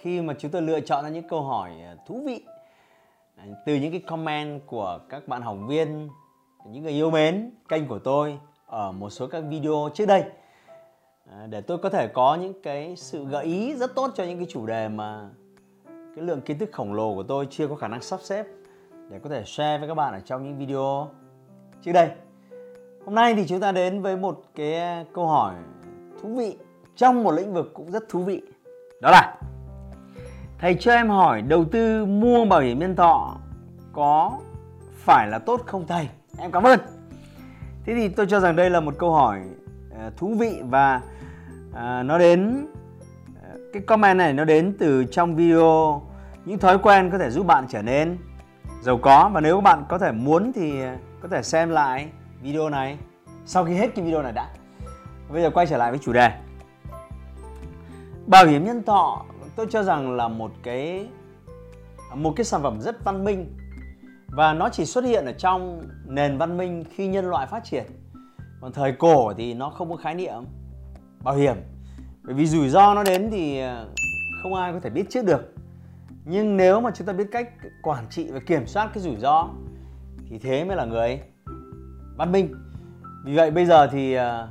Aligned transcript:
khi 0.00 0.20
mà 0.20 0.34
chúng 0.38 0.50
tôi 0.50 0.62
lựa 0.62 0.80
chọn 0.80 1.04
ra 1.04 1.10
những 1.10 1.28
câu 1.28 1.42
hỏi 1.42 1.70
à, 1.82 1.96
thú 2.06 2.22
vị 2.26 2.44
à, 3.36 3.44
từ 3.66 3.74
những 3.74 3.90
cái 3.90 4.00
comment 4.00 4.66
của 4.66 5.00
các 5.08 5.28
bạn 5.28 5.42
học 5.42 5.56
viên, 5.68 6.08
những 6.66 6.82
người 6.82 6.92
yêu 6.92 7.10
mến 7.10 7.50
kênh 7.68 7.88
của 7.88 7.98
tôi 7.98 8.38
ở 8.66 8.92
một 8.92 9.10
số 9.10 9.26
các 9.26 9.44
video 9.48 9.90
trước 9.94 10.06
đây 10.06 10.24
à, 11.30 11.46
để 11.46 11.60
tôi 11.60 11.78
có 11.78 11.90
thể 11.90 12.08
có 12.08 12.34
những 12.34 12.62
cái 12.62 12.96
sự 12.96 13.24
gợi 13.24 13.44
ý 13.44 13.74
rất 13.74 13.94
tốt 13.94 14.10
cho 14.14 14.24
những 14.24 14.38
cái 14.38 14.46
chủ 14.50 14.66
đề 14.66 14.88
mà 14.88 15.28
cái 16.16 16.24
lượng 16.24 16.40
kiến 16.40 16.58
thức 16.58 16.68
khổng 16.72 16.92
lồ 16.92 17.14
của 17.14 17.22
tôi 17.22 17.46
chưa 17.50 17.68
có 17.68 17.74
khả 17.74 17.88
năng 17.88 18.02
sắp 18.02 18.20
xếp 18.22 18.46
để 19.10 19.18
có 19.18 19.30
thể 19.30 19.44
share 19.46 19.78
với 19.78 19.88
các 19.88 19.94
bạn 19.94 20.14
ở 20.14 20.20
trong 20.20 20.44
những 20.44 20.58
video 20.58 21.08
trước 21.82 21.92
đây. 21.92 22.10
Hôm 23.04 23.14
nay 23.14 23.34
thì 23.34 23.46
chúng 23.46 23.60
ta 23.60 23.72
đến 23.72 24.02
với 24.02 24.16
một 24.16 24.42
cái 24.54 25.04
câu 25.12 25.26
hỏi 25.26 25.54
thú 26.22 26.34
vị 26.34 26.56
trong 26.96 27.22
một 27.22 27.32
lĩnh 27.32 27.54
vực 27.54 27.70
cũng 27.74 27.90
rất 27.90 28.08
thú 28.08 28.22
vị 28.22 28.42
đó 29.00 29.10
là 29.10 29.40
thầy 30.60 30.76
cho 30.80 30.92
em 30.92 31.08
hỏi, 31.08 31.42
đầu 31.42 31.64
tư 31.64 32.06
mua 32.06 32.44
bảo 32.44 32.60
hiểm 32.60 32.78
nhân 32.78 32.96
thọ 32.96 33.36
có 33.92 34.38
phải 34.94 35.28
là 35.28 35.38
tốt 35.38 35.60
không 35.66 35.86
thầy? 35.86 36.08
Em 36.38 36.50
cảm 36.50 36.62
ơn. 36.62 36.80
Thế 37.86 37.94
thì 37.94 38.08
tôi 38.08 38.26
cho 38.26 38.40
rằng 38.40 38.56
đây 38.56 38.70
là 38.70 38.80
một 38.80 38.94
câu 38.98 39.12
hỏi 39.12 39.40
ờ, 39.98 40.10
thú 40.16 40.34
vị 40.38 40.60
và 40.64 41.00
ờ, 41.72 42.02
nó 42.02 42.18
đến 42.18 42.66
ờ, 43.42 43.58
cái 43.72 43.82
comment 43.82 44.18
này 44.18 44.32
nó 44.32 44.44
đến 44.44 44.76
từ 44.78 45.04
trong 45.04 45.36
video, 45.36 46.02
những 46.44 46.58
thói 46.58 46.78
quen 46.78 47.10
có 47.10 47.18
thể 47.18 47.30
giúp 47.30 47.46
bạn 47.46 47.66
trở 47.68 47.82
nên 47.82 48.18
giàu 48.82 48.98
có. 48.98 49.30
Và 49.32 49.40
nếu 49.40 49.56
các 49.56 49.64
bạn 49.64 49.84
có 49.88 49.98
thể 49.98 50.12
muốn 50.12 50.52
thì 50.52 50.82
có 51.22 51.28
thể 51.28 51.42
xem 51.42 51.70
lại 51.70 52.08
video 52.42 52.68
này 52.68 52.98
sau 53.46 53.64
khi 53.64 53.74
hết 53.74 53.94
cái 53.94 54.04
video 54.04 54.22
này 54.22 54.32
đã. 54.32 54.48
Bây 55.28 55.42
giờ 55.42 55.50
quay 55.50 55.66
trở 55.66 55.76
lại 55.76 55.90
với 55.90 55.98
chủ 55.98 56.12
đề. 56.12 56.30
Bảo 58.26 58.46
hiểm 58.46 58.64
nhân 58.64 58.82
thọ 58.82 59.24
tôi 59.56 59.66
cho 59.70 59.82
rằng 59.82 60.16
là 60.16 60.28
một 60.28 60.52
cái 60.62 61.06
một 62.14 62.32
cái 62.36 62.44
sản 62.44 62.62
phẩm 62.62 62.80
rất 62.80 63.04
văn 63.04 63.24
minh. 63.24 63.56
Và 64.28 64.52
nó 64.52 64.68
chỉ 64.68 64.84
xuất 64.84 65.04
hiện 65.04 65.24
ở 65.24 65.32
trong 65.32 65.82
nền 66.06 66.38
văn 66.38 66.56
minh 66.56 66.84
khi 66.90 67.06
nhân 67.06 67.24
loại 67.24 67.46
phát 67.46 67.64
triển. 67.64 67.84
Còn 68.60 68.72
thời 68.72 68.92
cổ 68.92 69.32
thì 69.36 69.54
nó 69.54 69.70
không 69.70 69.90
có 69.90 69.96
khái 69.96 70.14
niệm 70.14 70.44
bảo 71.22 71.34
hiểm. 71.34 71.56
Bởi 72.22 72.34
vì 72.34 72.46
rủi 72.46 72.68
ro 72.68 72.94
nó 72.94 73.04
đến 73.04 73.28
thì 73.30 73.58
à, 73.58 73.84
không 74.42 74.54
ai 74.54 74.72
có 74.72 74.80
thể 74.80 74.90
biết 74.90 75.10
trước 75.10 75.24
được. 75.24 75.54
Nhưng 76.24 76.56
nếu 76.56 76.80
mà 76.80 76.90
chúng 76.94 77.06
ta 77.06 77.12
biết 77.12 77.26
cách 77.32 77.48
quản 77.82 78.04
trị 78.10 78.30
và 78.30 78.40
kiểm 78.46 78.66
soát 78.66 78.90
cái 78.94 79.02
rủi 79.02 79.16
ro, 79.16 79.48
thì 80.28 80.38
thế 80.38 80.64
mới 80.64 80.76
là 80.76 80.84
người 80.84 81.20
văn 82.16 82.32
minh. 82.32 82.54
Vì 83.24 83.36
vậy 83.36 83.50
bây 83.50 83.66
giờ 83.66 83.86
thì 83.86 84.14
à, 84.14 84.48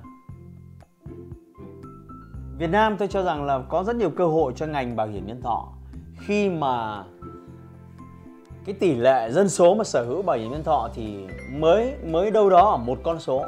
Việt 2.59 2.67
Nam 2.67 2.97
tôi 2.97 3.07
cho 3.07 3.23
rằng 3.23 3.45
là 3.45 3.59
có 3.69 3.83
rất 3.83 3.95
nhiều 3.95 4.09
cơ 4.09 4.25
hội 4.25 4.53
cho 4.55 4.65
ngành 4.65 4.95
bảo 4.95 5.07
hiểm 5.07 5.27
nhân 5.27 5.41
thọ. 5.41 5.67
Khi 6.19 6.49
mà 6.49 7.03
cái 8.65 8.75
tỷ 8.79 8.95
lệ 8.95 9.31
dân 9.31 9.49
số 9.49 9.75
mà 9.75 9.83
sở 9.83 10.05
hữu 10.05 10.21
bảo 10.21 10.37
hiểm 10.37 10.51
nhân 10.51 10.63
thọ 10.63 10.89
thì 10.95 11.27
mới 11.51 11.95
mới 12.05 12.31
đâu 12.31 12.49
đó 12.49 12.71
ở 12.71 12.77
một 12.77 12.99
con 13.03 13.19
số 13.19 13.45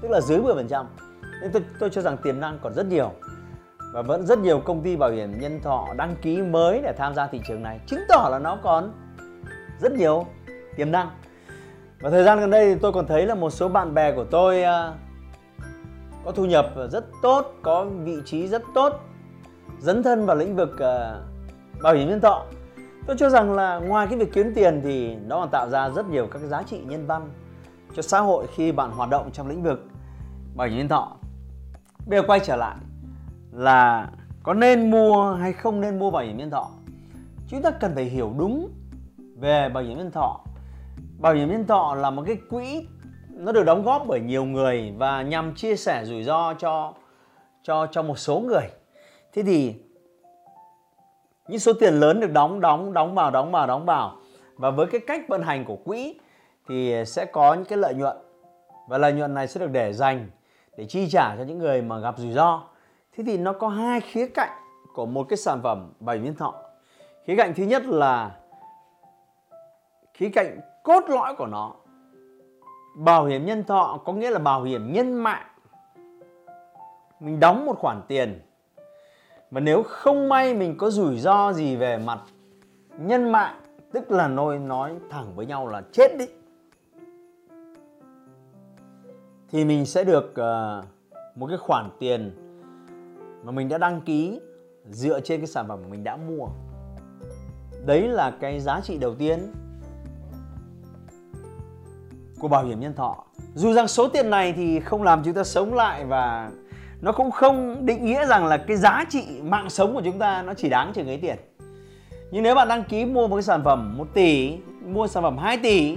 tức 0.00 0.10
là 0.10 0.20
dưới 0.20 0.38
10% 0.38 0.84
nên 1.42 1.52
tôi 1.52 1.62
tôi 1.80 1.90
cho 1.90 2.02
rằng 2.02 2.16
tiềm 2.16 2.40
năng 2.40 2.58
còn 2.62 2.74
rất 2.74 2.86
nhiều 2.86 3.12
và 3.92 4.02
vẫn 4.02 4.26
rất 4.26 4.38
nhiều 4.38 4.60
công 4.60 4.82
ty 4.82 4.96
bảo 4.96 5.10
hiểm 5.10 5.40
nhân 5.40 5.60
thọ 5.62 5.86
đăng 5.96 6.16
ký 6.22 6.42
mới 6.42 6.80
để 6.82 6.92
tham 6.98 7.14
gia 7.14 7.26
thị 7.26 7.40
trường 7.48 7.62
này 7.62 7.80
chứng 7.86 8.00
tỏ 8.08 8.28
là 8.30 8.38
nó 8.38 8.58
còn 8.62 8.92
rất 9.80 9.92
nhiều 9.92 10.26
tiềm 10.76 10.90
năng. 10.90 11.10
Và 12.00 12.10
thời 12.10 12.24
gian 12.24 12.40
gần 12.40 12.50
đây 12.50 12.74
thì 12.74 12.80
tôi 12.80 12.92
còn 12.92 13.06
thấy 13.06 13.26
là 13.26 13.34
một 13.34 13.50
số 13.50 13.68
bạn 13.68 13.94
bè 13.94 14.12
của 14.12 14.24
tôi 14.24 14.62
uh, 14.62 15.09
có 16.24 16.32
thu 16.32 16.44
nhập 16.44 16.66
rất 16.90 17.04
tốt 17.22 17.54
có 17.62 17.84
vị 17.84 18.16
trí 18.24 18.48
rất 18.48 18.62
tốt 18.74 18.92
dấn 19.78 20.02
thân 20.02 20.26
vào 20.26 20.36
lĩnh 20.36 20.56
vực 20.56 20.70
uh, 20.74 21.82
bảo 21.82 21.94
hiểm 21.94 22.08
nhân 22.08 22.20
thọ. 22.20 22.44
Tôi 23.06 23.16
cho 23.16 23.30
rằng 23.30 23.52
là 23.52 23.78
ngoài 23.78 24.06
cái 24.06 24.18
việc 24.18 24.32
kiếm 24.32 24.52
tiền 24.54 24.80
thì 24.84 25.14
nó 25.14 25.40
còn 25.40 25.48
tạo 25.50 25.68
ra 25.68 25.90
rất 25.90 26.08
nhiều 26.08 26.26
các 26.26 26.38
giá 26.38 26.62
trị 26.62 26.80
nhân 26.86 27.06
văn 27.06 27.30
cho 27.96 28.02
xã 28.02 28.20
hội 28.20 28.46
khi 28.54 28.72
bạn 28.72 28.90
hoạt 28.90 29.10
động 29.10 29.30
trong 29.32 29.48
lĩnh 29.48 29.62
vực 29.62 29.86
bảo 30.54 30.68
hiểm 30.68 30.78
nhân 30.78 30.88
thọ. 30.88 31.16
Bây 32.06 32.20
giờ 32.20 32.26
quay 32.26 32.40
trở 32.40 32.56
lại 32.56 32.76
là 33.52 34.10
có 34.42 34.54
nên 34.54 34.90
mua 34.90 35.34
hay 35.34 35.52
không 35.52 35.80
nên 35.80 35.98
mua 35.98 36.10
bảo 36.10 36.22
hiểm 36.22 36.36
nhân 36.36 36.50
thọ. 36.50 36.68
Chúng 37.48 37.62
ta 37.62 37.70
cần 37.70 37.94
phải 37.94 38.04
hiểu 38.04 38.32
đúng 38.38 38.68
về 39.36 39.68
bảo 39.68 39.82
hiểm 39.82 39.98
nhân 39.98 40.10
thọ. 40.10 40.40
Bảo 41.18 41.34
hiểm 41.34 41.48
nhân 41.48 41.66
thọ 41.66 41.94
là 41.94 42.10
một 42.10 42.22
cái 42.26 42.36
quỹ 42.50 42.86
nó 43.40 43.52
được 43.52 43.62
đóng 43.62 43.82
góp 43.82 44.04
bởi 44.06 44.20
nhiều 44.20 44.44
người 44.44 44.94
và 44.98 45.22
nhằm 45.22 45.54
chia 45.54 45.76
sẻ 45.76 46.04
rủi 46.04 46.22
ro 46.22 46.54
cho 46.54 46.94
cho 47.62 47.86
cho 47.86 48.02
một 48.02 48.18
số 48.18 48.40
người. 48.40 48.68
Thế 49.32 49.42
thì 49.42 49.74
những 51.48 51.58
số 51.58 51.72
tiền 51.72 51.94
lớn 51.94 52.20
được 52.20 52.32
đóng 52.32 52.60
đóng 52.60 52.92
đóng 52.92 53.14
vào 53.14 53.30
đóng 53.30 53.52
vào 53.52 53.66
đóng 53.66 53.86
vào. 53.86 54.16
Và 54.56 54.70
với 54.70 54.86
cái 54.86 55.00
cách 55.06 55.20
vận 55.28 55.42
hành 55.42 55.64
của 55.64 55.76
quỹ 55.76 56.18
thì 56.68 57.04
sẽ 57.06 57.24
có 57.24 57.54
những 57.54 57.64
cái 57.64 57.78
lợi 57.78 57.94
nhuận. 57.94 58.16
Và 58.88 58.98
lợi 58.98 59.12
nhuận 59.12 59.34
này 59.34 59.48
sẽ 59.48 59.60
được 59.60 59.70
để 59.70 59.92
dành 59.92 60.30
để 60.76 60.84
chi 60.84 61.08
trả 61.10 61.36
cho 61.36 61.42
những 61.42 61.58
người 61.58 61.82
mà 61.82 61.98
gặp 61.98 62.18
rủi 62.18 62.32
ro. 62.32 62.62
Thế 63.16 63.24
thì 63.26 63.38
nó 63.38 63.52
có 63.52 63.68
hai 63.68 64.00
khía 64.00 64.26
cạnh 64.26 64.50
của 64.94 65.06
một 65.06 65.26
cái 65.28 65.36
sản 65.36 65.60
phẩm 65.62 65.92
bảo 66.00 66.16
hiểm 66.16 66.24
nhân 66.24 66.34
thọ. 66.34 66.54
Khía 67.24 67.36
cạnh 67.36 67.54
thứ 67.56 67.64
nhất 67.64 67.86
là 67.86 68.36
khía 70.14 70.28
cạnh 70.28 70.60
cốt 70.82 71.04
lõi 71.08 71.34
của 71.34 71.46
nó 71.46 71.72
bảo 72.94 73.24
hiểm 73.24 73.46
nhân 73.46 73.64
thọ 73.64 74.00
có 74.04 74.12
nghĩa 74.12 74.30
là 74.30 74.38
bảo 74.38 74.62
hiểm 74.62 74.92
nhân 74.92 75.14
mạng. 75.14 75.46
Mình 77.20 77.40
đóng 77.40 77.66
một 77.66 77.78
khoản 77.78 78.02
tiền. 78.08 78.40
Và 79.50 79.60
nếu 79.60 79.82
không 79.82 80.28
may 80.28 80.54
mình 80.54 80.74
có 80.78 80.90
rủi 80.90 81.18
ro 81.18 81.52
gì 81.52 81.76
về 81.76 81.98
mặt 81.98 82.20
nhân 82.98 83.32
mạng 83.32 83.60
tức 83.92 84.10
là 84.10 84.28
nói 84.28 84.58
nói 84.58 84.92
thẳng 85.10 85.32
với 85.36 85.46
nhau 85.46 85.66
là 85.66 85.82
chết 85.92 86.16
đi 86.18 86.26
thì 89.50 89.64
mình 89.64 89.86
sẽ 89.86 90.04
được 90.04 90.30
uh, 90.30 90.84
một 91.36 91.46
cái 91.46 91.58
khoản 91.58 91.90
tiền 91.98 92.32
mà 93.44 93.52
mình 93.52 93.68
đã 93.68 93.78
đăng 93.78 94.00
ký 94.00 94.40
dựa 94.90 95.20
trên 95.20 95.40
cái 95.40 95.46
sản 95.46 95.68
phẩm 95.68 95.78
mà 95.82 95.88
mình 95.88 96.04
đã 96.04 96.16
mua. 96.16 96.48
Đấy 97.86 98.08
là 98.08 98.36
cái 98.40 98.60
giá 98.60 98.80
trị 98.80 98.98
đầu 98.98 99.14
tiên 99.14 99.52
của 102.40 102.48
bảo 102.48 102.64
hiểm 102.64 102.80
nhân 102.80 102.94
thọ. 102.94 103.24
Dù 103.54 103.72
rằng 103.72 103.88
số 103.88 104.08
tiền 104.08 104.30
này 104.30 104.52
thì 104.52 104.80
không 104.80 105.02
làm 105.02 105.22
chúng 105.24 105.34
ta 105.34 105.44
sống 105.44 105.74
lại 105.74 106.04
và 106.04 106.50
nó 107.00 107.12
cũng 107.12 107.30
không 107.30 107.86
định 107.86 108.04
nghĩa 108.04 108.26
rằng 108.26 108.46
là 108.46 108.56
cái 108.56 108.76
giá 108.76 109.04
trị 109.08 109.24
mạng 109.42 109.70
sống 109.70 109.94
của 109.94 110.02
chúng 110.04 110.18
ta 110.18 110.42
nó 110.42 110.54
chỉ 110.54 110.68
đáng 110.68 110.92
chừng 110.94 111.06
ấy 111.06 111.16
tiền. 111.16 111.36
Nhưng 112.30 112.42
nếu 112.42 112.54
bạn 112.54 112.68
đăng 112.68 112.84
ký 112.84 113.04
mua 113.04 113.28
một 113.28 113.36
cái 113.36 113.42
sản 113.42 113.62
phẩm 113.64 113.98
1 113.98 114.06
tỷ, 114.14 114.58
mua 114.84 115.06
sản 115.06 115.22
phẩm 115.22 115.38
2 115.38 115.58
tỷ, 115.58 115.96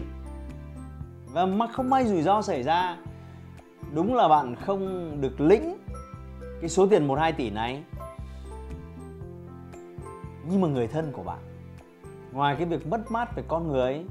và 1.33 1.45
mà 1.45 1.67
không 1.67 1.89
may 1.89 2.05
rủi 2.05 2.21
ro 2.21 2.41
xảy 2.41 2.63
ra, 2.63 2.97
đúng 3.93 4.15
là 4.15 4.27
bạn 4.27 4.55
không 4.55 5.11
được 5.21 5.41
lĩnh 5.41 5.77
cái 6.61 6.69
số 6.69 6.87
tiền 6.87 7.07
1 7.07 7.19
2 7.19 7.31
tỷ 7.31 7.49
này 7.49 7.84
nhưng 10.49 10.61
mà 10.61 10.67
người 10.67 10.87
thân 10.87 11.11
của 11.11 11.23
bạn. 11.23 11.39
Ngoài 12.31 12.55
cái 12.55 12.66
việc 12.66 12.87
mất 12.87 13.11
mát 13.11 13.35
về 13.35 13.43
con 13.47 13.67
người 13.67 14.05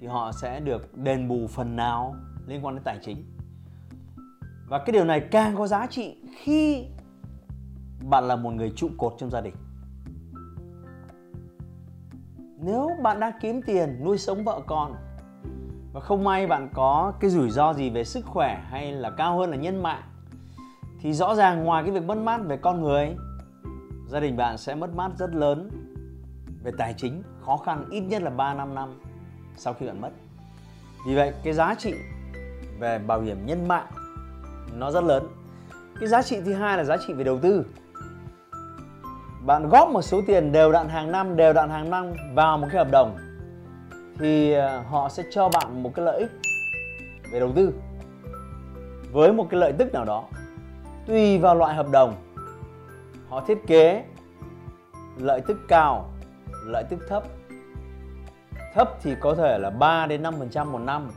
thì 0.00 0.06
họ 0.06 0.32
sẽ 0.32 0.60
được 0.60 0.96
đền 0.96 1.28
bù 1.28 1.46
phần 1.46 1.76
nào 1.76 2.14
liên 2.46 2.64
quan 2.64 2.74
đến 2.74 2.84
tài 2.84 2.98
chính. 3.02 3.24
Và 4.68 4.78
cái 4.78 4.92
điều 4.92 5.04
này 5.04 5.20
càng 5.20 5.56
có 5.56 5.66
giá 5.66 5.86
trị 5.86 6.16
khi 6.42 6.86
bạn 8.08 8.24
là 8.24 8.36
một 8.36 8.50
người 8.50 8.72
trụ 8.76 8.88
cột 8.98 9.14
trong 9.18 9.30
gia 9.30 9.40
đình. 9.40 9.54
Nếu 12.60 12.90
bạn 13.02 13.20
đang 13.20 13.32
kiếm 13.40 13.62
tiền, 13.62 14.00
nuôi 14.04 14.18
sống 14.18 14.44
vợ 14.44 14.60
con, 14.66 14.94
và 15.92 16.00
không 16.00 16.24
may 16.24 16.46
bạn 16.46 16.68
có 16.74 17.12
cái 17.20 17.30
rủi 17.30 17.50
ro 17.50 17.74
gì 17.74 17.90
về 17.90 18.04
sức 18.04 18.26
khỏe 18.26 18.64
hay 18.70 18.92
là 18.92 19.10
cao 19.10 19.38
hơn 19.38 19.50
là 19.50 19.56
nhân 19.56 19.82
mạng, 19.82 20.02
thì 21.00 21.12
rõ 21.12 21.34
ràng 21.34 21.64
ngoài 21.64 21.82
cái 21.82 21.92
việc 21.92 22.04
mất 22.04 22.18
mát 22.18 22.40
về 22.46 22.56
con 22.56 22.82
người, 22.82 23.16
gia 24.08 24.20
đình 24.20 24.36
bạn 24.36 24.58
sẽ 24.58 24.74
mất 24.74 24.94
mát 24.94 25.10
rất 25.18 25.34
lớn 25.34 25.70
về 26.62 26.72
tài 26.78 26.94
chính, 26.96 27.22
khó 27.40 27.56
khăn 27.56 27.84
ít 27.90 28.00
nhất 28.00 28.22
là 28.22 28.30
3 28.30 28.54
năm 28.54 28.74
năm 28.74 29.00
sau 29.58 29.74
khi 29.74 29.86
bạn 29.86 30.00
mất. 30.00 30.10
Vì 31.06 31.14
vậy, 31.14 31.32
cái 31.44 31.52
giá 31.52 31.74
trị 31.78 31.94
về 32.78 32.98
bảo 32.98 33.20
hiểm 33.20 33.46
nhân 33.46 33.68
mạng 33.68 33.86
nó 34.74 34.90
rất 34.90 35.04
lớn. 35.04 35.28
Cái 36.00 36.08
giá 36.08 36.22
trị 36.22 36.40
thứ 36.44 36.52
hai 36.52 36.76
là 36.76 36.84
giá 36.84 36.96
trị 37.06 37.12
về 37.12 37.24
đầu 37.24 37.38
tư. 37.42 37.64
Bạn 39.46 39.68
góp 39.68 39.88
một 39.88 40.02
số 40.02 40.20
tiền 40.26 40.52
đều 40.52 40.72
đặn 40.72 40.88
hàng 40.88 41.12
năm, 41.12 41.36
đều 41.36 41.52
đặn 41.52 41.70
hàng 41.70 41.90
năm 41.90 42.12
vào 42.34 42.58
một 42.58 42.66
cái 42.70 42.78
hợp 42.78 42.90
đồng 42.90 43.16
thì 44.18 44.52
ờ, 44.52 44.80
họ 44.80 45.08
sẽ 45.08 45.22
cho 45.30 45.48
bạn 45.48 45.82
một 45.82 45.94
cái 45.94 46.04
lợi 46.04 46.18
ích 46.18 46.30
về 47.32 47.40
đầu 47.40 47.52
tư. 47.56 47.72
Với 49.12 49.32
một 49.32 49.46
cái 49.50 49.60
lợi 49.60 49.72
tức 49.78 49.92
nào 49.92 50.04
đó, 50.04 50.24
tùy 51.06 51.38
vào 51.38 51.54
loại 51.54 51.74
hợp 51.74 51.86
đồng 51.90 52.14
họ 53.28 53.44
thiết 53.46 53.58
kế, 53.66 54.04
lợi 55.18 55.40
tức 55.46 55.58
cao, 55.68 56.10
lợi 56.64 56.84
tức 56.90 56.98
thấp 57.08 57.22
thấp 58.74 58.98
thì 59.02 59.14
có 59.20 59.34
thể 59.34 59.58
là 59.58 59.70
3 59.70 60.06
đến 60.06 60.22
5% 60.22 60.66
một 60.70 60.78
năm. 60.78 61.10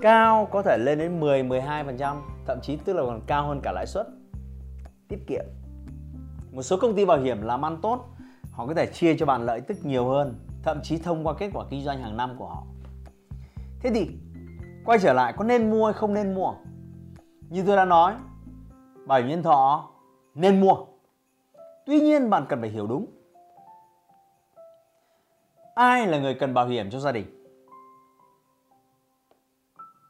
Cao 0.00 0.48
có 0.52 0.62
thể 0.62 0.78
lên 0.78 0.98
đến 0.98 1.20
10 1.20 1.42
12% 1.42 2.16
thậm 2.46 2.60
chí 2.62 2.76
tức 2.76 2.92
là 2.92 3.02
còn 3.02 3.20
cao 3.26 3.48
hơn 3.48 3.60
cả 3.62 3.72
lãi 3.72 3.86
suất. 3.86 4.06
Tiết 5.08 5.18
kiệm. 5.26 5.44
Một 6.52 6.62
số 6.62 6.76
công 6.76 6.94
ty 6.94 7.04
bảo 7.04 7.18
hiểm 7.18 7.42
làm 7.42 7.64
ăn 7.64 7.78
tốt, 7.82 8.04
họ 8.50 8.66
có 8.66 8.74
thể 8.74 8.86
chia 8.86 9.16
cho 9.18 9.26
bạn 9.26 9.46
lợi 9.46 9.60
tức 9.60 9.76
nhiều 9.82 10.08
hơn, 10.08 10.34
thậm 10.62 10.80
chí 10.82 10.98
thông 10.98 11.26
qua 11.26 11.34
kết 11.34 11.50
quả 11.54 11.64
kinh 11.70 11.82
doanh 11.82 12.02
hàng 12.02 12.16
năm 12.16 12.36
của 12.38 12.46
họ. 12.46 12.62
Thế 13.80 13.90
thì, 13.94 14.10
quay 14.84 14.98
trở 14.98 15.12
lại 15.12 15.34
có 15.36 15.44
nên 15.44 15.70
mua 15.70 15.84
hay 15.84 15.92
không 15.92 16.14
nên 16.14 16.34
mua? 16.34 16.52
Như 17.48 17.62
tôi 17.66 17.76
đã 17.76 17.84
nói, 17.84 18.14
bảo 19.06 19.18
hiểm 19.18 19.28
nhân 19.28 19.42
thọ 19.42 19.90
nên 20.34 20.60
mua. 20.60 20.76
Tuy 21.86 22.00
nhiên 22.00 22.30
bạn 22.30 22.46
cần 22.48 22.60
phải 22.60 22.70
hiểu 22.70 22.86
đúng 22.86 23.15
ai 25.76 26.06
là 26.06 26.18
người 26.18 26.34
cần 26.34 26.54
bảo 26.54 26.66
hiểm 26.66 26.90
cho 26.90 27.00
gia 27.00 27.12
đình? 27.12 27.26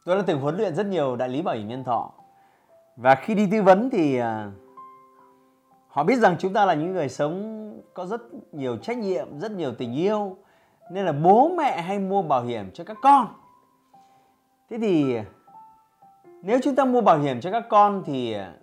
Tôi 0.04 0.16
đã 0.16 0.22
từng 0.26 0.40
huấn 0.40 0.56
luyện 0.56 0.74
rất 0.74 0.86
nhiều 0.86 1.16
đại 1.16 1.28
lý 1.28 1.42
bảo 1.42 1.54
hiểm 1.54 1.68
nhân 1.68 1.84
thọ. 1.84 2.12
Và 2.96 3.14
khi 3.14 3.34
đi 3.34 3.48
tư 3.50 3.62
vấn 3.62 3.90
thì 3.90 4.18
à, 4.18 4.50
họ 5.88 6.04
biết 6.04 6.16
rằng 6.16 6.36
chúng 6.38 6.52
ta 6.52 6.64
là 6.64 6.74
những 6.74 6.92
người 6.92 7.08
sống 7.08 7.82
có 7.94 8.06
rất 8.06 8.20
nhiều 8.52 8.76
trách 8.76 8.98
nhiệm, 8.98 9.40
rất 9.40 9.52
nhiều 9.52 9.74
tình 9.78 9.94
yêu, 9.94 10.36
nên 10.90 11.06
là 11.06 11.12
bố 11.12 11.48
mẹ 11.48 11.82
hay 11.82 11.98
mua 11.98 12.22
bảo 12.22 12.42
hiểm 12.42 12.70
cho 12.74 12.84
các 12.84 12.96
con. 13.02 13.26
Thế 14.70 14.78
thì, 14.78 15.18
nếu 16.42 16.58
chúng 16.62 16.74
ta 16.74 16.84
mua 16.84 17.00
bảo 17.00 17.18
hiểm 17.18 17.40
cho 17.40 17.50
các 17.50 17.64
con 17.68 18.02
thì 18.06 18.32
à, 18.32 18.54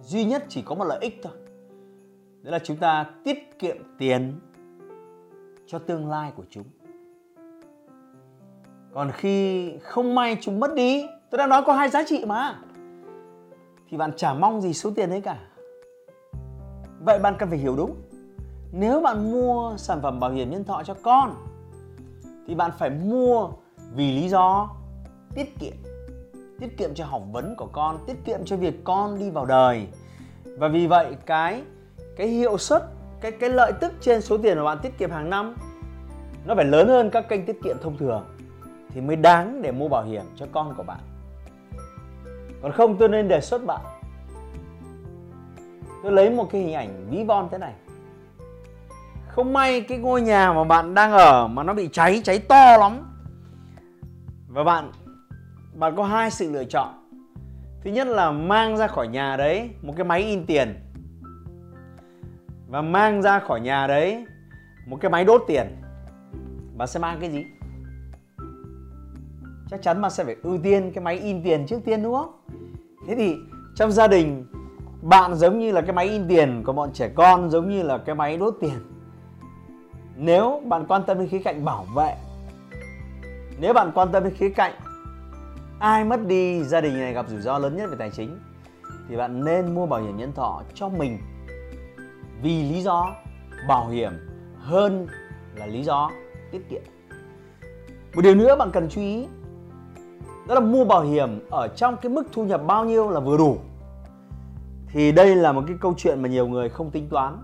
duy 0.00 0.24
nhất 0.24 0.44
chỉ 0.48 0.62
có 0.62 0.74
một 0.74 0.84
lợi 0.84 0.98
ích 1.00 1.20
thôi. 1.22 1.32
Đó 2.42 2.50
là 2.50 2.58
chúng 2.58 2.76
ta 2.76 3.06
tiết 3.24 3.58
kiệm 3.58 3.76
tiền 3.98 4.40
cho 5.66 5.78
tương 5.78 6.10
lai 6.10 6.32
của 6.36 6.42
chúng. 6.50 6.64
Còn 8.94 9.10
khi 9.12 9.72
không 9.82 10.14
may 10.14 10.36
chúng 10.40 10.60
mất 10.60 10.74
đi, 10.74 11.06
tôi 11.30 11.38
đã 11.38 11.46
nói 11.46 11.62
có 11.66 11.72
hai 11.72 11.88
giá 11.88 12.02
trị 12.06 12.24
mà, 12.24 12.58
thì 13.90 13.96
bạn 13.96 14.12
chả 14.16 14.34
mong 14.34 14.60
gì 14.60 14.72
số 14.72 14.90
tiền 14.96 15.10
đấy 15.10 15.20
cả. 15.20 15.38
Vậy 17.00 17.18
bạn 17.18 17.34
cần 17.38 17.48
phải 17.48 17.58
hiểu 17.58 17.76
đúng, 17.76 17.96
nếu 18.72 19.00
bạn 19.00 19.32
mua 19.32 19.76
sản 19.76 20.02
phẩm 20.02 20.20
bảo 20.20 20.30
hiểm 20.30 20.50
nhân 20.50 20.64
thọ 20.64 20.82
cho 20.82 20.94
con, 21.02 21.34
thì 22.46 22.54
bạn 22.54 22.70
phải 22.78 22.90
mua 22.90 23.48
vì 23.94 24.20
lý 24.20 24.28
do 24.28 24.70
tiết 25.34 25.58
kiệm 25.58 25.74
tiết 26.60 26.78
kiệm 26.78 26.94
cho 26.94 27.04
học 27.04 27.22
vấn 27.32 27.54
của 27.56 27.68
con, 27.72 27.98
tiết 28.06 28.16
kiệm 28.24 28.44
cho 28.44 28.56
việc 28.56 28.84
con 28.84 29.18
đi 29.18 29.30
vào 29.30 29.46
đời. 29.46 29.86
Và 30.44 30.68
vì 30.68 30.86
vậy, 30.86 31.16
cái 31.26 31.62
cái 32.16 32.26
hiệu 32.26 32.58
suất 32.58 32.82
cái 33.24 33.32
cái 33.32 33.50
lợi 33.50 33.72
tức 33.80 33.92
trên 34.00 34.22
số 34.22 34.38
tiền 34.38 34.58
mà 34.58 34.64
bạn 34.64 34.78
tiết 34.82 34.98
kiệm 34.98 35.10
hàng 35.10 35.30
năm, 35.30 35.54
nó 36.44 36.54
phải 36.54 36.64
lớn 36.64 36.88
hơn 36.88 37.10
các 37.10 37.28
kênh 37.28 37.46
tiết 37.46 37.62
kiệm 37.62 37.76
thông 37.82 37.96
thường 37.96 38.24
thì 38.88 39.00
mới 39.00 39.16
đáng 39.16 39.62
để 39.62 39.72
mua 39.72 39.88
bảo 39.88 40.04
hiểm 40.04 40.22
cho 40.36 40.46
con 40.52 40.74
của 40.76 40.82
bạn. 40.82 40.98
Còn 42.62 42.72
không, 42.72 42.96
tôi 42.98 43.08
nên 43.08 43.28
đề 43.28 43.40
xuất 43.40 43.66
bạn, 43.66 43.80
tôi 46.02 46.12
lấy 46.12 46.30
một 46.30 46.48
cái 46.52 46.60
hình 46.60 46.74
ảnh 46.74 47.06
ví 47.10 47.24
von 47.24 47.48
thế 47.50 47.58
này. 47.58 47.72
Không 49.28 49.52
may 49.52 49.80
cái 49.80 49.98
ngôi 49.98 50.20
nhà 50.20 50.52
mà 50.52 50.64
bạn 50.64 50.94
đang 50.94 51.12
ở 51.12 51.48
mà 51.48 51.62
nó 51.62 51.74
bị 51.74 51.88
cháy 51.92 52.20
cháy 52.24 52.38
to 52.38 52.76
lắm. 52.76 53.14
Và 54.48 54.64
bạn 54.64 54.92
bạn 55.74 55.96
có 55.96 56.04
hai 56.04 56.30
sự 56.30 56.52
lựa 56.52 56.64
chọn. 56.64 56.88
Thứ 57.84 57.90
nhất 57.90 58.06
là 58.06 58.30
mang 58.30 58.76
ra 58.76 58.86
khỏi 58.86 59.08
nhà 59.08 59.36
đấy 59.36 59.70
một 59.82 59.94
cái 59.96 60.04
máy 60.04 60.20
in 60.22 60.46
tiền 60.46 60.83
và 62.74 62.82
mang 62.82 63.22
ra 63.22 63.38
khỏi 63.38 63.60
nhà 63.60 63.86
đấy 63.86 64.26
một 64.86 64.98
cái 65.00 65.10
máy 65.10 65.24
đốt 65.24 65.44
tiền. 65.46 65.66
Bạn 66.76 66.88
sẽ 66.88 67.00
mang 67.00 67.18
cái 67.20 67.30
gì? 67.30 67.44
Chắc 69.70 69.82
chắn 69.82 70.02
bạn 70.02 70.10
sẽ 70.10 70.24
phải 70.24 70.36
ưu 70.42 70.58
tiên 70.58 70.92
cái 70.94 71.04
máy 71.04 71.18
in 71.18 71.42
tiền 71.42 71.66
trước 71.66 71.80
tiên, 71.84 72.02
đúng 72.02 72.14
không? 72.14 72.40
Thế 73.08 73.14
thì 73.14 73.36
trong 73.74 73.92
gia 73.92 74.06
đình, 74.06 74.46
bạn 75.02 75.34
giống 75.34 75.58
như 75.58 75.72
là 75.72 75.80
cái 75.80 75.92
máy 75.92 76.08
in 76.08 76.28
tiền 76.28 76.62
của 76.66 76.72
bọn 76.72 76.92
trẻ 76.92 77.08
con, 77.14 77.50
giống 77.50 77.68
như 77.68 77.82
là 77.82 77.98
cái 77.98 78.14
máy 78.14 78.36
đốt 78.36 78.56
tiền. 78.60 78.78
Nếu 80.16 80.62
bạn 80.66 80.86
quan 80.88 81.02
tâm 81.06 81.18
đến 81.18 81.28
khía 81.28 81.42
cạnh 81.44 81.64
bảo 81.64 81.86
vệ, 81.96 82.16
nếu 83.60 83.72
bạn 83.72 83.92
quan 83.94 84.08
tâm 84.12 84.24
đến 84.24 84.34
khía 84.34 84.50
cạnh 84.50 84.72
ai 85.78 86.04
mất 86.04 86.26
đi, 86.26 86.64
gia 86.64 86.80
đình 86.80 86.98
này 86.98 87.12
gặp 87.12 87.28
rủi 87.28 87.40
ro 87.40 87.58
lớn 87.58 87.76
nhất 87.76 87.90
về 87.90 87.96
tài 87.98 88.10
chính, 88.10 88.38
thì 89.08 89.16
bạn 89.16 89.44
nên 89.44 89.74
mua 89.74 89.86
bảo 89.86 90.02
hiểm 90.02 90.16
nhân 90.16 90.32
thọ 90.32 90.62
cho 90.74 90.88
mình 90.88 91.18
vì 92.44 92.62
lý 92.62 92.82
do 92.82 93.14
bảo 93.68 93.88
hiểm 93.88 94.12
hơn 94.58 95.06
là 95.54 95.66
lý 95.66 95.82
do 95.82 96.10
tiết 96.50 96.68
kiệm. 96.70 96.82
Một 98.14 98.22
điều 98.22 98.34
nữa 98.34 98.56
bạn 98.56 98.70
cần 98.72 98.88
chú 98.88 99.00
ý, 99.00 99.26
đó 100.48 100.54
là 100.54 100.60
mua 100.60 100.84
bảo 100.84 101.02
hiểm 101.02 101.40
ở 101.50 101.68
trong 101.68 101.96
cái 101.96 102.12
mức 102.12 102.22
thu 102.32 102.44
nhập 102.44 102.60
bao 102.66 102.84
nhiêu 102.84 103.10
là 103.10 103.20
vừa 103.20 103.36
đủ. 103.36 103.58
Thì 104.88 105.12
đây 105.12 105.36
là 105.36 105.52
một 105.52 105.64
cái 105.66 105.76
câu 105.80 105.94
chuyện 105.96 106.22
mà 106.22 106.28
nhiều 106.28 106.46
người 106.46 106.68
không 106.68 106.90
tính 106.90 107.08
toán. 107.08 107.38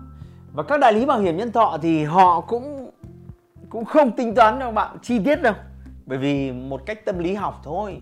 Và 0.53 0.63
các 0.63 0.79
đại 0.79 0.93
lý 0.93 1.05
bảo 1.05 1.19
hiểm 1.19 1.37
nhân 1.37 1.51
thọ 1.51 1.77
thì 1.81 2.03
họ 2.03 2.41
cũng 2.41 2.91
cũng 3.69 3.85
không 3.85 4.11
tính 4.11 4.35
toán 4.35 4.59
cho 4.59 4.71
bạn, 4.71 4.97
chi 5.01 5.19
tiết 5.25 5.41
đâu. 5.41 5.53
Bởi 6.05 6.17
vì 6.17 6.51
một 6.51 6.81
cách 6.85 7.05
tâm 7.05 7.19
lý 7.19 7.33
học 7.33 7.61
thôi, 7.63 8.01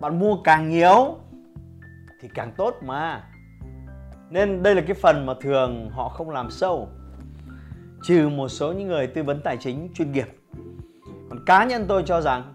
bạn 0.00 0.18
mua 0.18 0.36
càng 0.44 0.68
nhiều 0.68 1.16
thì 2.20 2.28
càng 2.34 2.52
tốt 2.56 2.74
mà 2.82 3.29
nên 4.30 4.62
đây 4.62 4.74
là 4.74 4.82
cái 4.86 4.94
phần 4.94 5.26
mà 5.26 5.34
thường 5.40 5.90
họ 5.90 6.08
không 6.08 6.30
làm 6.30 6.50
sâu, 6.50 6.88
trừ 8.02 8.28
một 8.28 8.48
số 8.48 8.72
những 8.72 8.88
người 8.88 9.06
tư 9.06 9.22
vấn 9.22 9.40
tài 9.44 9.56
chính 9.56 9.88
chuyên 9.94 10.12
nghiệp 10.12 10.28
còn 11.30 11.44
cá 11.44 11.64
nhân 11.64 11.84
tôi 11.88 12.02
cho 12.06 12.20
rằng, 12.20 12.54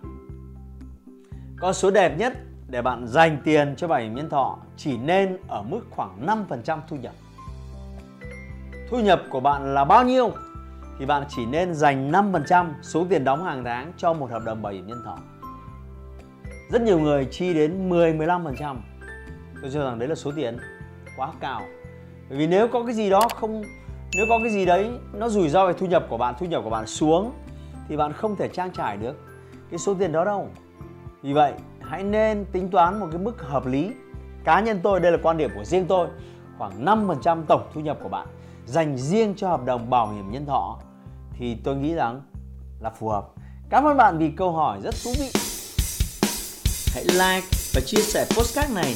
con 1.59 1.73
số 1.73 1.91
đẹp 1.91 2.17
nhất 2.17 2.33
để 2.67 2.81
bạn 2.81 3.07
dành 3.07 3.37
tiền 3.43 3.75
cho 3.77 3.87
bảo 3.87 3.99
hiểm 3.99 4.15
nhân 4.15 4.29
thọ 4.29 4.57
chỉ 4.77 4.97
nên 4.97 5.37
ở 5.47 5.61
mức 5.61 5.81
khoảng 5.89 6.25
5% 6.25 6.79
thu 6.87 6.95
nhập. 6.95 7.13
Thu 8.89 8.99
nhập 8.99 9.21
của 9.29 9.39
bạn 9.39 9.73
là 9.73 9.85
bao 9.85 10.03
nhiêu 10.03 10.31
thì 10.99 11.05
bạn 11.05 11.23
chỉ 11.29 11.45
nên 11.45 11.73
dành 11.73 12.11
5% 12.11 12.65
số 12.81 13.05
tiền 13.09 13.23
đóng 13.23 13.43
hàng 13.43 13.63
tháng 13.63 13.91
cho 13.97 14.13
một 14.13 14.31
hợp 14.31 14.43
đồng 14.45 14.61
bảo 14.61 14.73
hiểm 14.73 14.87
nhân 14.87 15.01
thọ. 15.05 15.17
Rất 16.71 16.81
nhiều 16.81 16.99
người 16.99 17.27
chi 17.31 17.53
đến 17.53 17.89
10-15%. 17.89 18.75
Tôi 19.61 19.71
cho 19.73 19.83
rằng 19.83 19.99
đấy 19.99 20.09
là 20.09 20.15
số 20.15 20.31
tiền 20.35 20.57
quá 21.17 21.31
cao. 21.39 21.61
Bởi 22.29 22.37
vì 22.37 22.47
nếu 22.47 22.67
có 22.67 22.83
cái 22.83 22.95
gì 22.95 23.09
đó 23.09 23.21
không 23.35 23.63
nếu 24.17 24.25
có 24.29 24.39
cái 24.43 24.51
gì 24.51 24.65
đấy 24.65 24.91
nó 25.13 25.29
rủi 25.29 25.49
ro 25.49 25.67
về 25.67 25.73
thu 25.73 25.85
nhập 25.85 26.05
của 26.09 26.17
bạn, 26.17 26.35
thu 26.39 26.45
nhập 26.45 26.61
của 26.63 26.69
bạn 26.69 26.87
xuống 26.87 27.31
thì 27.89 27.97
bạn 27.97 28.13
không 28.13 28.35
thể 28.35 28.47
trang 28.47 28.71
trải 28.71 28.97
được 28.97 29.15
cái 29.71 29.79
số 29.79 29.93
tiền 29.93 30.11
đó 30.11 30.25
đâu. 30.25 30.49
Vì 31.21 31.33
vậy, 31.33 31.53
hãy 31.81 32.03
nên 32.03 32.45
tính 32.51 32.69
toán 32.69 32.99
một 32.99 33.07
cái 33.11 33.21
mức 33.21 33.41
hợp 33.41 33.65
lý. 33.65 33.91
Cá 34.43 34.59
nhân 34.59 34.79
tôi 34.83 34.99
đây 34.99 35.11
là 35.11 35.17
quan 35.23 35.37
điểm 35.37 35.49
của 35.55 35.63
riêng 35.63 35.85
tôi, 35.87 36.07
khoảng 36.57 36.85
5% 36.85 37.43
tổng 37.47 37.67
thu 37.73 37.81
nhập 37.81 37.97
của 38.03 38.09
bạn 38.09 38.27
dành 38.65 38.97
riêng 38.97 39.33
cho 39.37 39.49
hợp 39.49 39.65
đồng 39.65 39.89
bảo 39.89 40.11
hiểm 40.13 40.31
nhân 40.31 40.45
thọ 40.45 40.79
thì 41.39 41.55
tôi 41.63 41.75
nghĩ 41.75 41.93
rằng 41.93 42.21
là 42.79 42.89
phù 42.89 43.09
hợp. 43.09 43.25
Cảm 43.69 43.83
ơn 43.83 43.97
bạn 43.97 44.17
vì 44.17 44.29
câu 44.29 44.51
hỏi 44.51 44.79
rất 44.83 44.95
thú 45.03 45.11
vị. 45.19 45.29
Hãy 46.93 47.03
like 47.03 47.47
và 47.73 47.81
chia 47.85 48.01
sẻ 48.01 48.25
postcard 48.25 48.75
này 48.75 48.95